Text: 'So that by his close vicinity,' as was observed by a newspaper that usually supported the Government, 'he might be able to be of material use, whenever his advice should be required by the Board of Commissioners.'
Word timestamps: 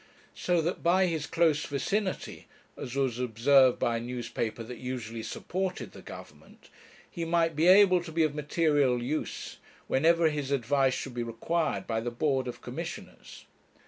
'So 0.33 0.63
that 0.63 0.81
by 0.81 1.05
his 1.05 1.27
close 1.27 1.63
vicinity,' 1.63 2.47
as 2.75 2.95
was 2.95 3.19
observed 3.19 3.77
by 3.77 3.97
a 3.97 4.01
newspaper 4.01 4.63
that 4.63 4.79
usually 4.79 5.21
supported 5.21 5.91
the 5.91 6.01
Government, 6.01 6.71
'he 7.07 7.23
might 7.23 7.55
be 7.55 7.67
able 7.67 8.01
to 8.03 8.11
be 8.11 8.23
of 8.23 8.33
material 8.33 8.99
use, 9.03 9.57
whenever 9.85 10.29
his 10.31 10.49
advice 10.49 10.95
should 10.95 11.13
be 11.13 11.21
required 11.21 11.85
by 11.85 11.99
the 12.01 12.09
Board 12.09 12.47
of 12.47 12.61
Commissioners.' 12.61 13.45